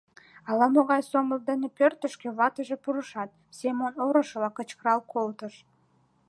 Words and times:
Ала-могай 0.49 1.01
сомыл 1.11 1.39
дене 1.49 1.67
пӧртышкӧ 1.77 2.29
ватыже 2.37 2.75
пурышат, 2.83 3.29
Семон 3.57 3.93
орышыла 4.05 4.49
кычкырал 4.57 4.99
колтыш: 5.13 5.55